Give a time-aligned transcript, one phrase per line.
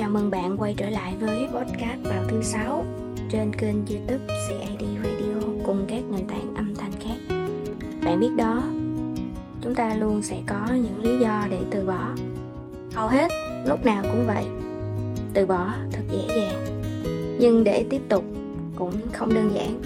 [0.00, 2.84] chào mừng bạn quay trở lại với podcast vào thứ sáu
[3.30, 7.36] trên kênh youtube CAD Radio cùng các nền tảng âm thanh khác.
[8.04, 8.62] Bạn biết đó,
[9.62, 12.08] chúng ta luôn sẽ có những lý do để từ bỏ.
[12.94, 13.28] Hầu hết,
[13.66, 14.44] lúc nào cũng vậy.
[15.34, 16.82] Từ bỏ thật dễ dàng.
[17.40, 18.24] Nhưng để tiếp tục
[18.76, 19.80] cũng không đơn giản.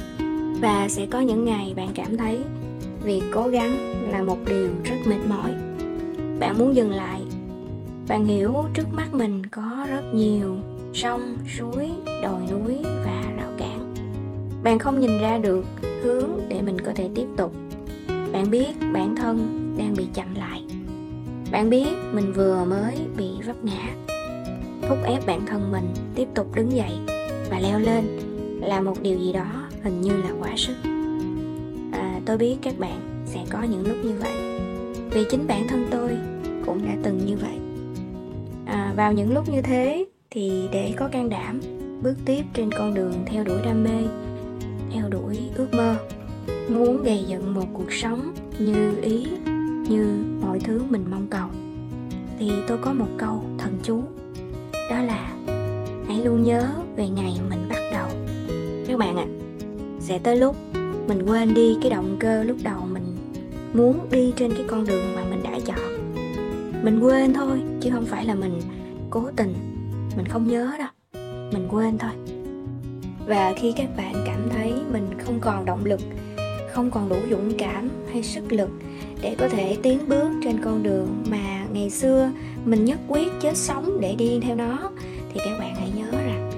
[0.61, 2.39] Và sẽ có những ngày bạn cảm thấy
[3.03, 3.77] việc cố gắng
[4.11, 5.51] là một điều rất mệt mỏi.
[6.41, 7.21] Bạn muốn dừng lại
[8.09, 9.74] bạn hiểu trước mắt mình có
[10.15, 10.57] nhiều
[10.93, 11.91] sông suối
[12.23, 13.95] đồi núi và rào cản.
[14.63, 15.65] Bạn không nhìn ra được
[16.03, 17.53] hướng để mình có thể tiếp tục.
[18.33, 20.65] Bạn biết bản thân đang bị chậm lại.
[21.53, 23.95] Bạn biết mình vừa mới bị vấp ngã.
[24.89, 26.93] Thúc ép bản thân mình tiếp tục đứng dậy
[27.51, 28.05] và leo lên
[28.61, 30.75] là một điều gì đó hình như là quá sức.
[31.93, 34.61] À, tôi biết các bạn sẽ có những lúc như vậy
[35.11, 36.11] vì chính bản thân tôi
[36.67, 37.59] cũng đã từng như vậy.
[38.67, 40.04] À, vào những lúc như thế
[40.35, 41.61] thì để có can đảm
[42.03, 44.05] bước tiếp trên con đường theo đuổi đam mê
[44.93, 45.97] theo đuổi ước mơ.
[46.69, 49.27] Muốn gây dựng một cuộc sống như ý
[49.89, 51.49] như mọi thứ mình mong cầu.
[52.39, 54.03] Thì tôi có một câu thần chú
[54.91, 55.33] đó là
[56.07, 58.09] hãy luôn nhớ về ngày mình bắt đầu.
[58.87, 59.35] Các bạn ạ à,
[60.01, 60.57] sẽ tới lúc
[61.09, 63.17] mình quên đi cái động cơ lúc đầu mình
[63.75, 66.15] muốn đi trên cái con đường mà mình đã chọn.
[66.83, 68.61] Mình quên thôi chứ không phải là mình
[69.11, 69.74] cố tình
[70.17, 70.89] mình không nhớ đâu.
[71.53, 72.11] Mình quên thôi.
[73.27, 76.01] Và khi các bạn cảm thấy mình không còn động lực,
[76.73, 78.71] không còn đủ dũng cảm hay sức lực
[79.23, 82.31] để có thể tiến bước trên con đường mà ngày xưa
[82.65, 84.91] mình nhất quyết chết sống để đi theo nó,
[85.35, 86.51] thì các bạn hãy nhớ rằng,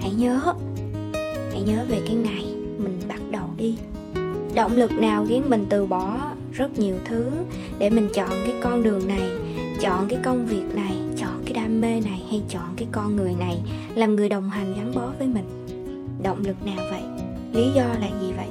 [0.00, 0.54] hãy nhớ
[1.52, 3.76] hãy nhớ về cái ngày mình bắt đầu đi.
[4.54, 7.30] Động lực nào khiến mình từ bỏ rất nhiều thứ
[7.78, 9.30] để mình chọn cái con đường này,
[9.80, 10.99] chọn cái công việc này
[11.80, 13.58] đam mê này hay chọn cái con người này
[13.94, 15.44] làm người đồng hành gắn bó với mình?
[16.22, 17.02] Động lực nào vậy?
[17.52, 18.46] Lý do là gì vậy?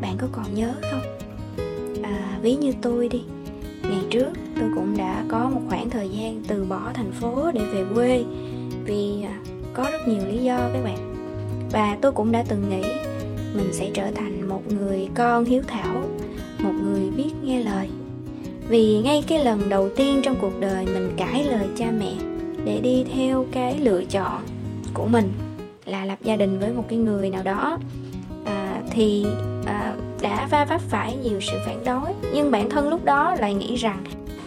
[0.00, 1.00] Bạn có còn nhớ không?
[2.02, 3.22] À, ví như tôi đi.
[3.82, 4.28] Ngày trước
[4.60, 8.24] tôi cũng đã có một khoảng thời gian từ bỏ thành phố để về quê
[8.84, 9.40] vì à,
[9.74, 11.14] có rất nhiều lý do các bạn.
[11.72, 12.88] Và tôi cũng đã từng nghĩ
[13.54, 16.02] mình sẽ trở thành một người con hiếu thảo
[16.58, 17.88] một người biết nghe lời.
[18.68, 22.33] Vì ngay cái lần đầu tiên trong cuộc đời mình cãi lời cha mẹ
[22.64, 24.42] để đi theo cái lựa chọn
[24.94, 25.32] của mình
[25.84, 27.78] là lập gia đình với một cái người nào đó.
[28.44, 29.26] À, thì
[29.66, 33.54] à, đã va vấp phải nhiều sự phản đối nhưng bản thân lúc đó lại
[33.54, 34.04] nghĩ rằng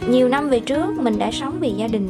[0.10, 2.08] nhiều năm về trước mình đã sống vì gia đình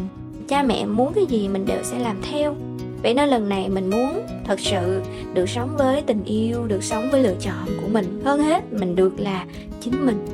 [0.48, 2.56] cha mẹ muốn cái gì mình đều sẽ làm theo.
[3.04, 5.02] Vậy nên lần này mình muốn thật sự
[5.34, 8.22] được sống với tình yêu được sống với lựa chọn của mình.
[8.26, 9.46] Hơn hết mình được là
[9.82, 10.28] chính mình.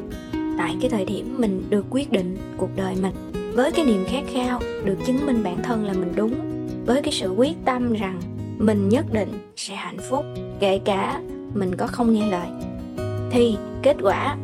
[0.58, 4.24] Tại cái thời điểm mình được quyết định cuộc đời mình với cái niềm khát
[4.28, 6.36] khao được chứng minh bản thân là mình đúng,
[6.86, 8.22] với cái sự quyết tâm rằng
[8.58, 10.26] mình nhất định sẽ hạnh phúc,
[10.60, 11.22] kể cả
[11.54, 12.48] mình có không nghe lời,
[13.32, 14.38] thì kết quả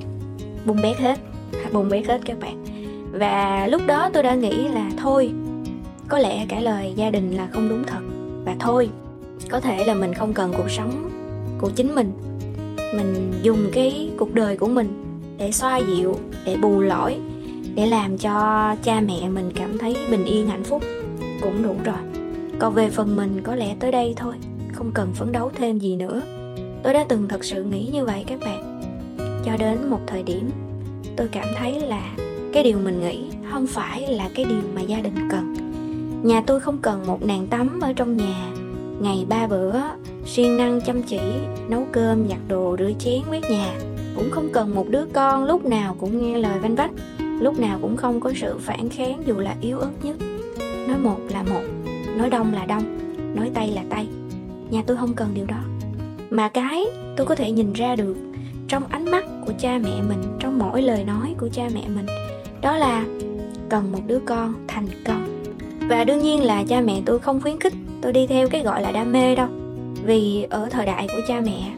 [0.66, 1.20] bung bét hết
[1.74, 2.66] bung bét hết các bạn.
[3.12, 5.32] Và lúc đó tôi đã nghĩ là thôi,
[6.08, 8.02] có lẽ cả lời gia đình là không đúng thật,
[8.46, 8.90] và thôi,
[9.50, 11.10] có thể là mình không cần cuộc sống
[11.62, 12.12] của chính mình.
[12.78, 15.04] Mình dùng cái cuộc đời của mình
[15.38, 16.16] để xoa dịu,
[16.46, 17.20] để bù lỗi
[17.76, 20.84] để làm cho cha mẹ mình cảm thấy bình yên, hạnh phúc
[21.42, 21.96] cũng đủ rồi.
[22.60, 24.34] Còn về phần mình, có lẽ tới đây thôi,
[24.74, 26.22] không cần phấn đấu thêm gì nữa.
[26.84, 28.82] Tôi đã từng thật sự nghĩ như vậy các bạn.
[29.46, 30.50] Cho đến một thời điểm,
[31.16, 32.16] tôi cảm thấy là
[32.54, 35.56] cái điều mình nghĩ không phải là cái điều mà gia đình cần.
[36.24, 38.52] Nhà tôi không cần một nàng tắm ở trong nhà.
[39.02, 39.74] Ngày ba bữa,
[40.26, 41.20] siêng năng chăm chỉ,
[41.70, 43.74] nấu cơm, giặt đồ, rửa chén, quét nhà.
[44.16, 46.92] Cũng không cần một đứa con lúc nào cũng nghe lời vanh vách
[47.40, 50.16] lúc nào cũng không có sự phản kháng dù là yếu ớt nhất.
[50.88, 51.62] Nói một là một,
[52.18, 52.84] nói đông là đông,
[53.36, 54.08] nói tây là tây.
[54.70, 55.60] Nhà tôi không cần điều đó.
[56.30, 56.86] Mà cái
[57.18, 58.18] tôi có thể nhìn ra được
[58.68, 62.06] trong ánh mắt của cha mẹ mình, trong mỗi lời nói của cha mẹ mình,
[62.62, 63.06] đó là
[63.70, 65.44] cần một đứa con thành công.
[65.90, 68.82] Và đương nhiên là cha mẹ tôi không khuyến khích tôi đi theo cái gọi
[68.82, 69.48] là đam mê đâu.
[70.04, 71.72] Vì ở thời đại của cha mẹ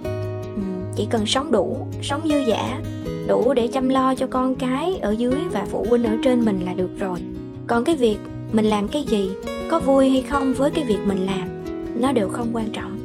[0.96, 2.82] chỉ cần sống đủ, sống dư giả
[3.28, 6.60] đủ để chăm lo cho con cái ở dưới và phụ huynh ở trên mình
[6.66, 7.20] là được rồi.
[7.68, 8.18] Còn cái việc
[8.52, 9.32] mình làm cái gì,
[9.72, 11.64] có vui hay không với cái việc mình làm,
[12.02, 12.98] nó đều không quan trọng.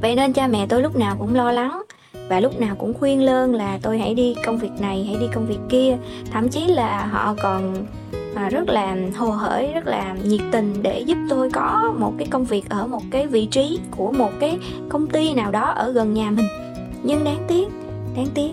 [0.00, 1.82] Vậy nên cha mẹ tôi lúc nào cũng lo lắng
[2.28, 5.26] và lúc nào cũng khuyên lơn là tôi hãy đi công việc này, hãy đi
[5.34, 5.96] công việc kia.
[6.32, 7.86] Thậm chí là họ còn
[8.34, 12.28] à, rất là hồ hởi, rất là nhiệt tình để giúp tôi có một cái
[12.30, 14.58] công việc ở một cái vị trí của một cái
[14.88, 16.46] công ty nào đó ở gần nhà mình.
[17.02, 17.68] Nhưng đáng tiếc
[18.16, 18.50] đáng tiếc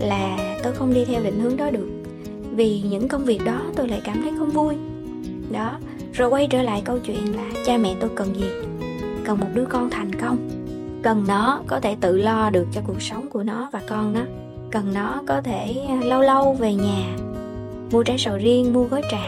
[0.00, 1.88] là tôi không đi theo định hướng đó được.
[2.56, 4.74] Vì những công việc đó tôi lại cảm thấy không vui.
[5.50, 5.78] Đó,
[6.12, 8.46] rồi quay trở lại câu chuyện là cha mẹ tôi cần gì?
[9.24, 10.48] Cần một đứa con thành công.
[11.02, 14.20] Cần nó có thể tự lo được cho cuộc sống của nó và con nó.
[14.70, 17.16] Cần nó có thể lâu lâu về nhà,
[17.92, 19.24] mua trái sầu riêng, mua gói trà.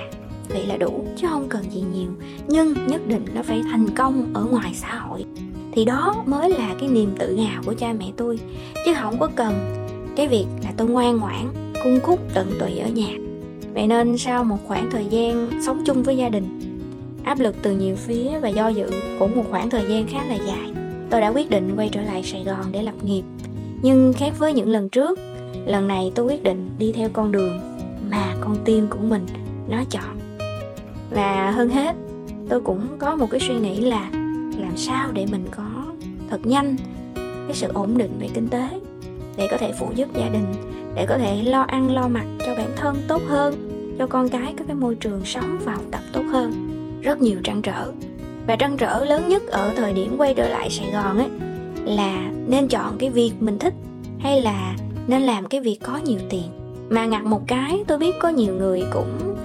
[0.48, 2.10] Vậy là đủ, chứ không cần gì nhiều.
[2.48, 5.24] Nhưng nhất định nó phải thành công ở ngoài xã hội.
[5.72, 8.38] Thì đó mới là cái niềm tự hào của cha mẹ tôi.
[8.86, 9.85] Chứ không có cần
[10.16, 13.08] cái việc là tôi ngoan ngoãn cung cúc tận tụy ở nhà.
[13.74, 16.60] Vậy nên sau một khoảng thời gian sống chung với gia đình,
[17.24, 20.34] áp lực từ nhiều phía và do dự cũng một khoảng thời gian khá là
[20.34, 20.72] dài,
[21.10, 23.22] tôi đã quyết định quay trở lại sài gòn để lập nghiệp.
[23.82, 25.18] Nhưng khác với những lần trước,
[25.66, 27.60] lần này tôi quyết định đi theo con đường
[28.10, 29.26] mà con tim của mình
[29.68, 30.18] nó chọn.
[31.10, 31.96] Và hơn hết,
[32.48, 34.10] tôi cũng có một cái suy nghĩ là
[34.58, 35.64] làm sao để mình có
[36.30, 36.76] thật nhanh
[37.16, 38.68] cái sự ổn định về kinh tế
[39.36, 40.46] để có thể phụ giúp gia đình
[40.94, 43.54] để có thể lo ăn lo mặc cho bản thân tốt hơn
[43.98, 46.52] cho con cái có cái môi trường sống và học tập tốt hơn.
[47.02, 47.92] Rất nhiều trăn trở.
[48.46, 51.28] Và trăn trở lớn nhất ở thời điểm quay trở lại sài gòn ấy
[51.84, 53.74] là nên chọn cái việc mình thích
[54.18, 56.44] hay là nên làm cái việc có nhiều tiền.
[56.88, 59.36] Mà ngặt một cái tôi biết có nhiều người cũng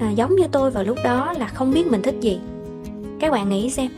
[0.00, 2.40] à, giống như tôi vào lúc đó là không biết mình thích gì.
[3.20, 3.90] Các bạn nghĩ xem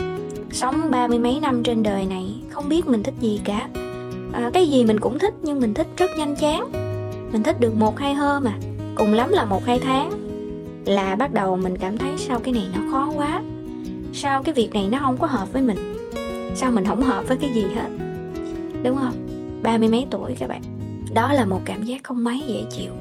[0.50, 3.68] sống ba mươi mấy năm trên đời này không biết mình thích gì cả
[4.40, 6.72] à, cái gì mình cũng thích nhưng mình thích rất nhanh chán.
[7.32, 8.52] Mình thích được một hai hôm mà
[8.94, 10.10] cùng lắm là một hai tháng.
[10.84, 13.42] Là bắt đầu mình cảm thấy sao cái này nó khó quá
[14.12, 15.76] sao cái việc này nó không có hợp với mình
[16.54, 17.88] sao mình không hợp với cái gì hết.
[18.82, 19.14] Đúng không?
[19.62, 20.62] Ba mươi mấy tuổi các bạn.
[21.14, 22.92] Đó là một cảm giác không mấy dễ chịu.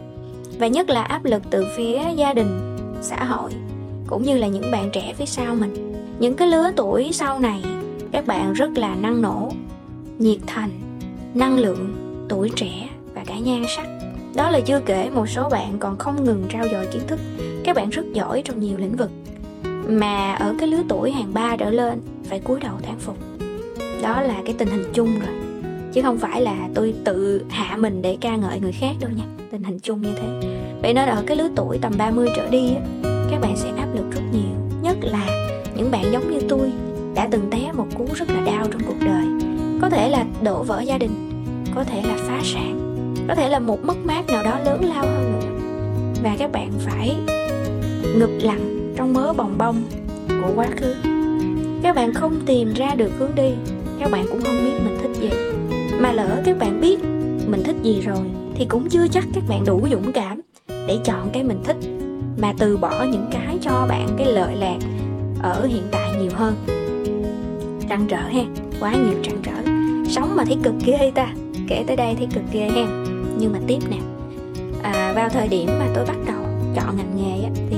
[0.59, 3.51] Và nhất là áp lực từ phía gia đình xã hội
[4.07, 5.94] cũng như là những bạn trẻ phía sau mình.
[6.19, 7.63] Những cái lứa tuổi sau này
[8.12, 9.51] các bạn rất là năng nổ
[10.19, 10.69] nhiệt thành
[11.34, 11.96] năng lượng,
[12.30, 13.88] tuổi trẻ và cả nhan sắc.
[14.36, 17.20] Đó là chưa kể một số bạn còn không ngừng trao dồi kiến thức.
[17.64, 19.12] Các bạn rất giỏi trong nhiều lĩnh vực.
[19.88, 23.18] Mà ở cái lứa tuổi hàng ba trở lên, phải cúi đầu thán phục.
[24.02, 25.36] Đó là cái tình hình chung rồi.
[25.94, 29.26] Chứ không phải là tôi tự hạ mình để ca ngợi người khác đâu nha.
[29.52, 30.50] Tình hình chung như thế.
[30.81, 32.74] Vậy nên ở cái lứa tuổi tầm 30 trở đi
[33.31, 34.81] các bạn sẽ áp lực rất nhiều.
[34.81, 35.28] Nhất là
[35.76, 36.72] những bạn giống như tôi,
[37.16, 38.38] đã từng té một cú rất là
[39.89, 41.12] có thể là đổ vỡ gia đình,
[41.75, 42.95] có thể là phá sản,
[43.27, 45.47] có thể là một mất mát nào đó lớn lao hơn nữa.
[46.24, 47.15] Và các bạn phải
[48.15, 49.83] ngực lặng trong mớ bồng bông
[50.27, 50.95] của quá khứ.
[51.83, 53.51] Các bạn không tìm ra được hướng đi,
[54.00, 55.30] các bạn cũng không biết mình thích gì.
[56.00, 57.00] Mà lỡ các bạn biết
[57.47, 58.25] mình thích gì rồi,
[58.56, 61.77] thì cũng chưa chắc các bạn đủ dũng cảm để chọn cái mình thích,
[62.42, 64.77] mà từ bỏ những cái cho bạn cái lợi lạc
[65.42, 66.56] ở hiện tại nhiều hơn.
[67.89, 68.44] Trăn trở ha,
[68.80, 69.69] quá nhiều trăn trở
[70.09, 71.27] sống mà thấy cực ghê ta?
[71.67, 73.06] Kể tới đây thấy cực ghê em
[73.38, 73.97] nhưng mà tiếp nè.
[74.83, 76.35] À, vào thời điểm mà tôi bắt đầu
[76.75, 77.77] chọn ngành nghề á, thì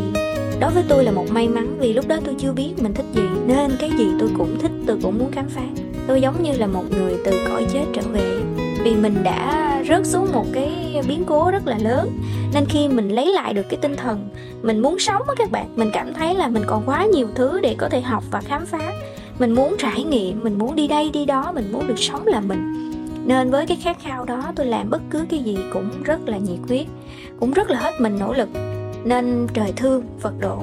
[0.60, 3.06] đối với tôi là một may mắn vì lúc đó tôi chưa biết mình thích
[3.14, 3.24] gì.
[3.48, 5.64] Nên cái gì tôi cũng thích tôi cũng muốn khám phá.
[6.08, 8.42] Tôi giống như là một người từ cõi chết trở về
[8.84, 12.10] vì mình đã rớt xuống một cái biến cố rất là lớn.
[12.54, 14.30] Nên khi mình lấy lại được cái tinh thần
[14.62, 17.60] mình muốn sống á các bạn mình cảm thấy là mình còn quá nhiều thứ
[17.60, 18.92] để có thể học và khám phá
[19.40, 22.40] mình muốn trải nghiệm, mình muốn đi đây, đi đó, mình muốn được sống là
[22.40, 22.92] mình.
[23.26, 26.38] Nên với cái khát khao đó, tôi làm bất cứ cái gì cũng rất là
[26.38, 26.86] nhiệt huyết,
[27.40, 28.50] cũng rất là hết mình nỗ lực.
[29.04, 30.58] Nên trời thương phật độ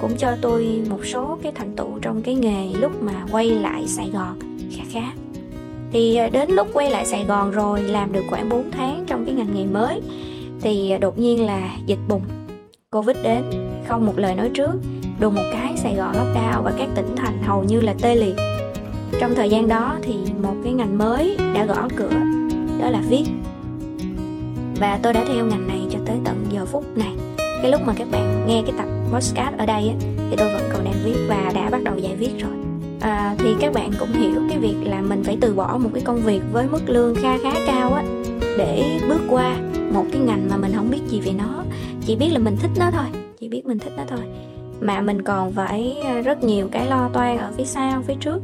[0.00, 3.86] cũng cho tôi một số cái thành tựu trong cái nghề lúc mà quay lại
[3.86, 4.38] sài gòn
[4.76, 5.12] khá khá.
[5.94, 9.24] Thì à, đến lúc quay lại Sài Gòn rồi, làm được khoảng 4 tháng trong
[9.24, 10.00] cái ngành nghề mới,
[10.60, 12.22] thì à, đột nhiên là dịch bùng.
[12.90, 13.42] Covid đến,
[13.88, 14.70] không một lời nói trước,
[15.20, 18.36] đùng một cái Sài Gòn lockdown và các tỉnh thành hầu như là tê liệt.
[19.20, 22.10] Trong thời gian đó thì một cái ngành mới đã gõ cửa
[22.80, 23.24] đó là viết.
[24.80, 27.12] Và tôi đã theo ngành này cho tới tận giờ phút này.
[27.36, 29.92] Cái lúc mà các bạn nghe cái tập podcast ở đây
[30.30, 32.52] thì tôi vẫn còn đang viết và đã bắt đầu dạy viết rồi.
[33.00, 36.02] À, thì các bạn cũng hiểu cái việc là mình phải từ bỏ một cái
[36.02, 38.02] công việc với mức lương kha khá cao á
[38.58, 39.56] để bước qua
[39.92, 41.64] một cái ngành mà mình không biết gì về nó.
[42.06, 43.06] Chỉ biết là mình thích nó thôi
[43.38, 44.20] chỉ biết mình thích nó thôi
[44.84, 48.38] mà mình còn phải ờ, rất nhiều cái lo toan ở phía sau, phía trước.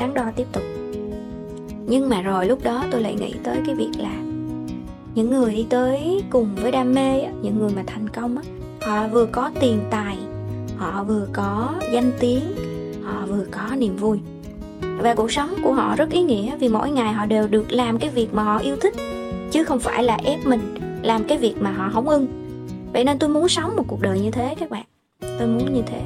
[0.00, 0.62] Đắn đo tiếp tục.
[1.86, 4.14] Nhưng mà rồi lúc đó tôi lại nghĩ tới cái việc là
[5.14, 8.36] những người đi tới cùng với đam mê những người mà thành công
[8.80, 10.18] họ vừa có tiền tài,
[10.76, 12.42] họ vừa có danh tiếng,
[13.04, 14.18] họ vừa có niềm vui.
[14.98, 17.98] Và cuộc sống của họ rất ý nghĩa vì mỗi ngày họ đều được làm
[17.98, 18.94] cái việc mà họ yêu thích,
[19.50, 20.60] chứ không phải là ép mình
[21.02, 22.26] làm cái việc mà họ không ưng.
[22.92, 24.84] Vậy nên tôi muốn sống một cuộc đời như thế các bạn
[25.42, 26.00] tôi muốn như thế.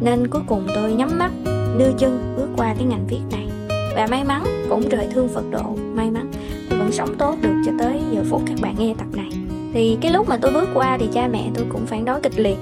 [0.00, 1.30] Nên cuối cùng tôi nhắm mắt
[1.78, 3.46] đưa chân bước qua cái ngành viết này.
[3.96, 6.30] Và may mắn cũng trời thương phật độ may mắn
[6.70, 9.30] tôi vẫn sống tốt được cho tới giờ phút các bạn nghe tập này.
[9.74, 12.38] Thì cái lúc mà tôi bước qua thì cha mẹ tôi cũng phản đối kịch
[12.38, 12.58] liệt.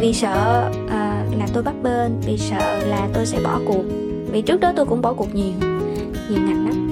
[0.00, 0.90] Vì sợ uh,
[1.38, 3.82] là tôi bắt bên vì sợ là tôi sẽ bỏ cuộc.
[4.32, 5.52] Vì trước đó tôi cũng bỏ cuộc nhiều
[6.30, 6.90] nhiều ngành lắm.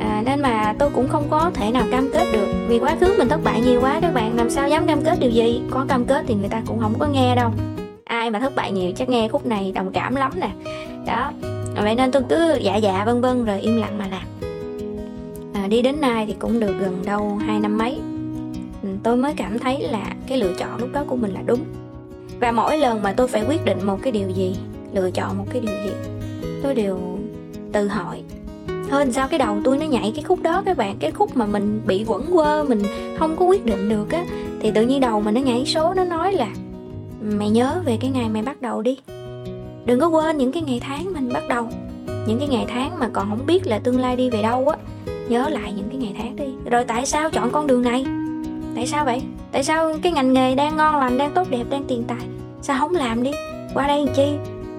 [0.00, 2.46] À, nên mà tôi cũng không có thể nào cam kết được.
[2.68, 5.20] Vì quá khứ mình thất bại nhiều quá các bạn làm sao dám cam kết
[5.20, 5.62] điều gì?
[5.70, 7.50] Có cam kết thì người ta cũng không có nghe đâu
[8.08, 10.50] ai mà thất bại nhiều chắc nghe khúc này đồng cảm lắm nè.
[11.06, 11.32] Đó.
[11.82, 14.22] Vậy nên tôi cứ dạ dạ vân vân rồi im lặng mà làm.
[15.54, 17.98] À, đi đến nay thì cũng được gần đâu hai năm mấy.
[18.82, 21.60] Ừ, tôi mới cảm thấy là cái lựa chọn lúc đó của mình là đúng.
[22.40, 24.56] Và mỗi lần mà tôi phải quyết định một cái điều gì
[24.92, 25.92] lựa chọn một cái điều gì
[26.62, 26.98] tôi đều
[27.72, 28.22] tự hỏi.
[28.90, 31.46] Hơn sao cái đầu tôi nó nhảy cái khúc đó các bạn cái khúc mà
[31.46, 32.82] mình bị quẩn quơ mình
[33.18, 34.24] không có quyết định được á
[34.60, 36.48] thì tự nhiên đầu mình nó nhảy số nó nói là
[37.20, 38.98] mày nhớ về cái ngày mày bắt đầu đi.
[39.84, 41.68] Đừng có quên những cái ngày tháng mình bắt đầu.
[42.26, 44.76] Những cái ngày tháng mà còn không biết là tương lai đi về đâu á.
[45.28, 46.70] Nhớ lại những cái ngày tháng đi.
[46.70, 48.04] Rồi tại sao chọn con đường này?
[48.74, 49.22] Tại sao vậy?
[49.52, 52.26] Tại sao cái ngành nghề đang ngon lành đang tốt đẹp đang tiền tài?
[52.62, 53.30] Sao không làm đi?
[53.74, 54.28] Qua đây làm chi?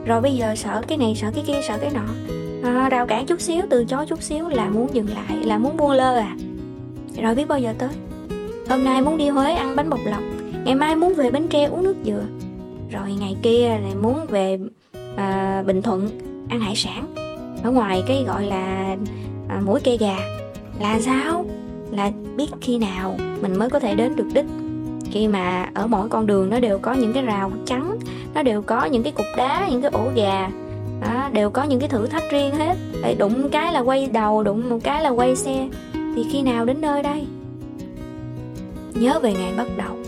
[0.05, 2.05] Rồi bây giờ sợ cái này sợ cái kia sợ cái nọ.
[2.63, 5.77] À, rào cản chút xíu từ chối chút xíu là muốn dừng lại là muốn
[5.77, 6.35] buông lơ à.
[7.21, 7.89] Rồi biết bao giờ tới?
[8.69, 10.21] Hôm nay muốn đi huế ăn bánh bột lọc
[10.65, 12.23] ngày mai muốn về bến tre uống nước dừa.
[12.91, 14.59] Rồi ngày kia lại muốn về
[15.15, 16.09] à, bình thuận
[16.49, 17.15] ăn hải sản.
[17.63, 18.95] Ở ngoài cái gọi là
[19.49, 20.17] à, mũi cây gà.
[20.79, 21.45] Là sao?
[21.91, 24.45] Là biết khi nào mình mới có thể đến được đích?
[25.11, 27.97] Khi mà ở mỗi con đường nó đều có những cái rào trắng
[28.33, 30.49] nó đều có những cái cục đá những cái ổ gà.
[31.01, 32.77] Đó, đều có những cái thử thách riêng hết.
[33.03, 35.67] Để đụng cái là quay đầu đụng một cái là quay xe.
[35.93, 37.27] Thì khi nào đến nơi đây?
[38.93, 39.98] Nhớ về ngày bắt đầu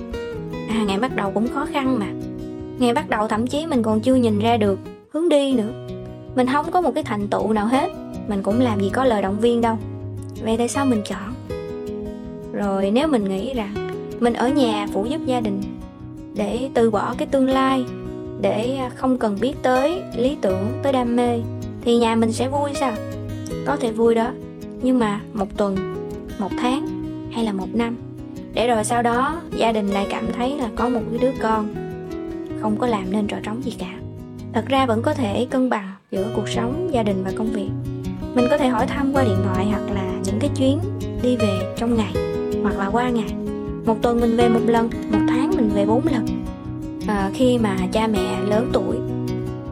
[0.71, 2.07] à ngày bắt đầu cũng khó khăn mà.
[2.79, 4.79] Ngày bắt đầu thậm chí mình còn chưa nhìn ra được,
[5.13, 5.87] hướng đi nữa.
[6.35, 7.89] Mình không có một cái thành tựu nào hết,
[8.27, 9.77] mình cũng làm gì có lời động viên đâu.
[10.43, 11.33] Vậy tại sao mình chọn?
[12.53, 15.61] Rồi nếu mình nghĩ rằng mình ở nhà phụ giúp gia đình,
[16.35, 17.85] để từ bỏ cái tương lai,
[18.41, 21.39] để không cần biết tới lý tưởng, tới đam mê,
[21.81, 22.93] thì nhà mình sẽ vui sao?
[23.65, 24.31] Có thể vui đó,
[24.81, 25.95] nhưng mà một tuần,
[26.39, 26.87] một tháng
[27.31, 27.97] hay là một năm?
[28.53, 31.73] Để rồi sau đó gia đình lại cảm thấy là có một đứa con
[32.61, 33.93] không có làm nên trò trống gì cả.
[34.53, 37.69] Thật ra vẫn có thể cân bằng giữa cuộc sống gia đình và công việc.
[38.35, 40.79] Mình có thể hỏi thăm qua điện thoại hoặc là những cái chuyến
[41.23, 42.13] đi về trong ngày
[42.63, 43.33] hoặc là qua ngày.
[43.85, 46.25] Một tuần mình về một lần một tháng mình về bốn lần.
[47.07, 48.97] À, khi mà cha mẹ lớn tuổi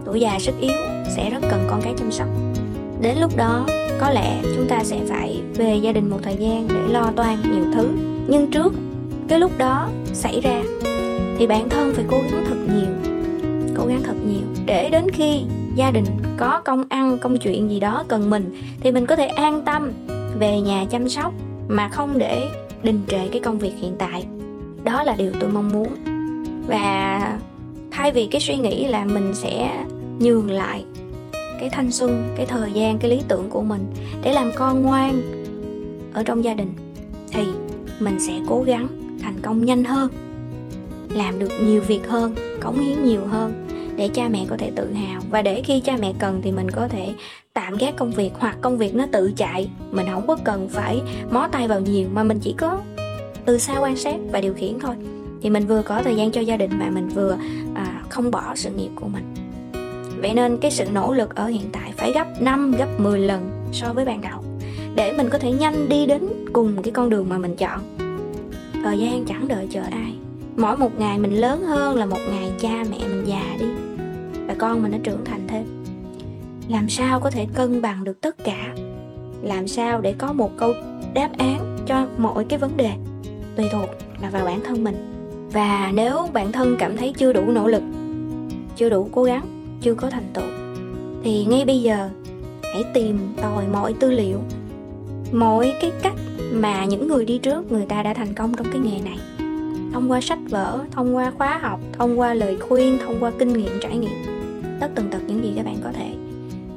[0.05, 0.77] tuổi già sức yếu
[1.15, 2.27] sẽ rất cần con cái chăm sóc.
[3.01, 3.65] Đến lúc đó
[3.99, 7.37] có lẽ chúng ta sẽ phải về gia đình một thời gian để lo toan
[7.41, 7.89] nhiều thứ
[8.29, 8.73] nhưng trước
[9.27, 10.61] cái lúc đó xảy ra
[11.37, 13.13] thì bản thân phải cố gắng thật nhiều,
[13.77, 15.41] cố gắng thật nhiều để đến khi
[15.75, 16.05] gia đình
[16.37, 19.91] có công ăn, công chuyện gì đó cần mình thì mình có thể an tâm
[20.39, 21.33] về nhà chăm sóc
[21.67, 22.49] mà không để
[22.83, 24.25] đình trệ cái công việc hiện tại.
[24.83, 25.87] Đó là điều tôi mong muốn.
[26.67, 27.39] Và
[27.91, 29.85] thay vì cái suy nghĩ là mình sẽ
[30.19, 30.85] nhường lại
[31.59, 33.85] cái thanh xuân, cái thời gian, cái lý tưởng của mình
[34.23, 35.21] để làm con ngoan
[36.13, 36.73] ở trong gia đình
[37.31, 37.43] thì
[37.99, 38.87] mình sẽ cố gắng
[39.21, 40.11] thành công nhanh hơn
[41.09, 44.93] làm được nhiều việc hơn cống hiến nhiều hơn để cha mẹ có thể tự
[44.93, 45.21] hào.
[45.29, 47.13] Và để khi cha mẹ cần thì mình có thể
[47.53, 49.69] tạm gác công việc hoặc công việc nó tự chạy.
[49.91, 51.01] Mình không có cần phải
[51.31, 52.81] mó tay vào nhiều mà mình chỉ có
[53.45, 54.95] từ xa quan sát và điều khiển thôi.
[55.41, 57.37] Thì mình vừa có thời gian cho gia đình mà mình vừa
[57.75, 59.33] à, không bỏ sự nghiệp của mình.
[60.21, 63.49] Vậy nên cái sự nỗ lực ở hiện tại phải gấp 5 gấp 10 lần
[63.71, 64.43] so với ban đầu.
[64.95, 67.79] Để mình có thể nhanh đi đến cùng cái con đường mà mình chọn.
[68.83, 70.13] Thời gian chẳng đợi chờ ai.
[70.57, 73.65] Mỗi một ngày mình lớn hơn là một ngày cha mẹ mình già đi,
[74.47, 75.63] và con mình nó trưởng thành thêm.
[76.69, 78.75] Làm sao có thể cân bằng được tất cả?
[79.43, 80.73] Làm sao để có một câu
[81.13, 82.91] đáp án cho mọi cái vấn đề?
[83.55, 83.89] Tùy thuộc
[84.21, 84.95] là vào bản thân mình.
[85.53, 87.83] Và nếu bản thân cảm thấy chưa đủ nỗ lực,
[88.75, 89.45] chưa đủ cố gắng,
[89.81, 90.43] chưa có thành tựu,
[91.23, 92.09] thì ngay bây giờ
[92.63, 94.39] hãy tìm tòi mọi tư liệu,
[95.31, 96.13] mọi cái cách
[96.53, 99.17] mà những người đi trước, người ta đã thành công trong cái nghề này.
[99.93, 103.53] Thông qua sách vở, thông qua khóa học, thông qua lời khuyên, thông qua kinh
[103.53, 104.17] nghiệm, trải nghiệm.
[104.79, 106.13] Tất tần tật những gì các bạn có thể.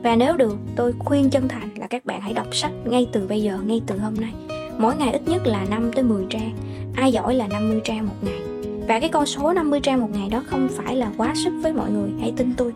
[0.02, 3.26] Và nếu được, tôi khuyên chân thành là các bạn hãy đọc sách ngay từ
[3.28, 4.32] bây giờ, ngay từ hôm nay.
[4.78, 6.52] Mỗi ngày ít nhất là 5 tới 10 trang.
[6.96, 8.40] Ai giỏi là 50 trang một ngày.
[8.88, 11.72] Và cái con số 50 trang một ngày đó không phải là quá sức với
[11.72, 12.72] mọi người, hãy tin tôi.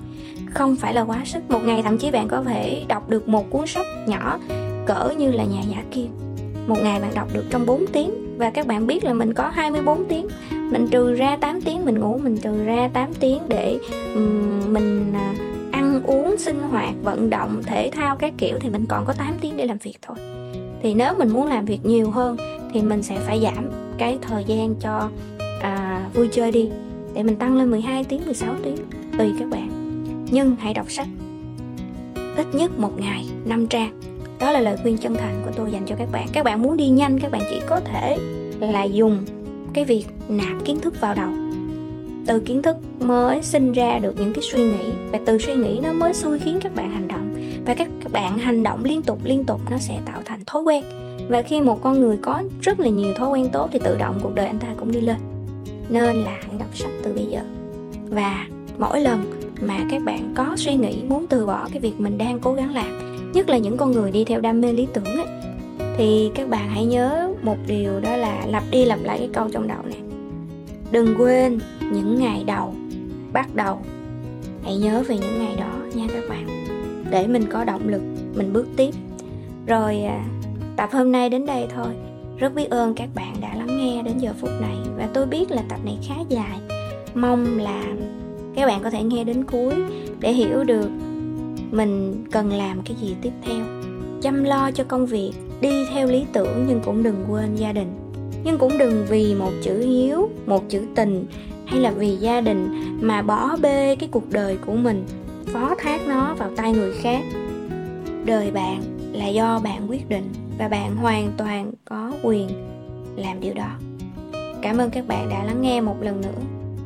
[0.51, 1.51] Không phải là quá sức.
[1.51, 4.39] Một ngày thậm chí bạn có thể đọc được một cuốn sách nhỏ,
[4.87, 6.26] cỡ như là nhà giả kim
[6.67, 9.49] một ngày bạn đọc được trong 4 tiếng và các bạn biết là mình có
[9.49, 10.27] 24 tiếng.
[10.51, 13.79] Mình trừ ra 8 tiếng mình ngủ mình trừ ra 8 tiếng để
[14.67, 15.35] mình à,
[15.73, 19.35] ăn uống sinh hoạt vận động thể thao các kiểu thì mình còn có 8
[19.41, 20.17] tiếng để làm việc thôi.
[20.83, 22.37] Thì nếu mình muốn làm việc nhiều hơn
[22.73, 25.11] thì mình sẽ phải giảm cái thời gian cho
[25.63, 26.71] à, vui chơi đi
[27.15, 28.77] để mình tăng lên 12 tiếng 16 tiếng
[29.19, 29.69] tùy các bạn.
[30.31, 31.09] Nhưng hãy đọc sách.
[32.37, 34.01] Ít nhất một ngày năm trang
[34.41, 36.27] đó là lời khuyên chân thành của tôi dành cho các bạn.
[36.33, 38.19] Các bạn muốn đi nhanh, các bạn chỉ có thể
[38.61, 39.25] là dùng
[39.73, 41.29] cái việc nạp kiến thức vào đầu.
[42.27, 45.81] Từ kiến thức mới sinh ra được những cái suy nghĩ, và từ suy nghĩ
[45.83, 47.35] nó mới xui khiến các bạn hành động.
[47.67, 50.85] Và các bạn hành động liên tục liên tục nó sẽ tạo thành thói quen.
[51.29, 54.19] Và khi một con người có rất là nhiều thói quen tốt thì tự động
[54.23, 55.17] cuộc đời anh ta cũng đi lên.
[55.89, 57.41] Nên là hãy đọc sách từ bây giờ.
[58.09, 58.47] Và
[58.79, 62.39] mỗi lần mà các bạn có suy nghĩ muốn từ bỏ cái việc mình đang
[62.39, 65.27] cố gắng làm nhất là những con người đi theo đam mê lý tưởng ấy,
[65.97, 69.49] thì các bạn hãy nhớ một điều đó là lặp đi lặp lại cái câu
[69.53, 70.01] trong đầu này
[70.91, 71.59] đừng quên
[71.93, 72.75] những ngày đầu
[73.33, 73.79] bắt đầu.
[74.65, 76.47] Hãy nhớ về những ngày đó nha các bạn.
[77.11, 78.03] Để mình có động lực
[78.35, 78.95] mình bước tiếp.
[79.67, 80.25] Rồi à,
[80.77, 81.89] tập hôm nay đến đây thôi.
[82.39, 84.77] Rất biết ơn các bạn đã lắng nghe đến giờ phút này.
[84.97, 86.59] Và tôi biết là tập này khá dài.
[87.15, 87.85] Mong là
[88.55, 89.75] các bạn có thể nghe đến cuối
[90.21, 90.91] để hiểu được
[91.71, 93.65] mình cần làm cái gì tiếp theo?
[94.23, 97.93] Chăm lo cho công việc, đi theo lý tưởng nhưng cũng đừng quên gia đình.
[98.45, 101.27] Nhưng cũng đừng vì một chữ hiếu, một chữ tình
[101.67, 102.69] hay là vì gia đình
[103.01, 105.07] mà bỏ bê cái cuộc đời của mình,
[105.47, 107.23] phó thác nó vào tay người khác.
[108.25, 108.83] Đời bạn
[109.13, 112.49] là do bạn quyết định và bạn hoàn toàn có quyền
[113.17, 113.71] làm điều đó.
[114.63, 116.43] Cảm ơn các bạn đã lắng nghe một lần nữa.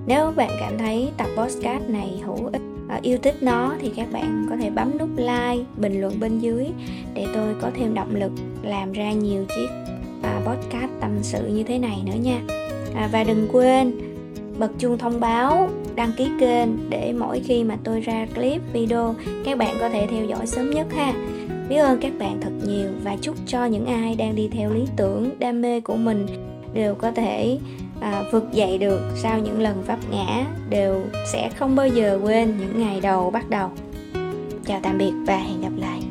[0.06, 4.12] Nếu bạn cảm thấy tập podcast này hữu ích và yêu thích nó thì các
[4.12, 6.66] bạn có thể bấm nút like bình luận bên dưới
[7.14, 8.32] để tôi có thêm động lực
[8.62, 9.68] làm ra nhiều chiếc
[10.20, 12.40] uh, podcast tâm sự như thế này nữa nha.
[12.94, 13.92] À, và đừng quên
[14.58, 19.14] bật chuông thông báo đăng ký kênh để mỗi khi mà tôi ra clip video
[19.44, 21.12] các bạn có thể theo dõi sớm nhất ha.
[21.68, 24.84] Biết ơn các bạn thật nhiều và chúc cho những ai đang đi theo lý
[24.96, 26.26] tưởng đam mê của mình
[26.74, 27.58] đều có thể
[28.00, 31.02] à, vực dậy được sau những lần vấp ngã đều
[31.32, 33.70] sẽ không bao giờ quên những ngày đầu bắt đầu.
[34.66, 36.02] Chào tạm biệt và hẹn gặp lại.